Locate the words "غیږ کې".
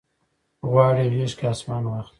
1.13-1.45